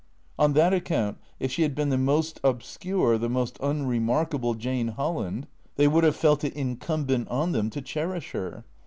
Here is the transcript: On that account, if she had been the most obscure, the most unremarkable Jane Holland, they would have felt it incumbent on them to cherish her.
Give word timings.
On 0.39 0.53
that 0.53 0.73
account, 0.73 1.19
if 1.39 1.51
she 1.51 1.61
had 1.61 1.75
been 1.75 1.89
the 1.89 1.95
most 1.99 2.39
obscure, 2.43 3.19
the 3.19 3.29
most 3.29 3.59
unremarkable 3.61 4.55
Jane 4.55 4.87
Holland, 4.87 5.45
they 5.75 5.87
would 5.87 6.03
have 6.03 6.15
felt 6.15 6.43
it 6.43 6.55
incumbent 6.55 7.27
on 7.27 7.51
them 7.51 7.69
to 7.69 7.83
cherish 7.83 8.31
her. 8.31 8.63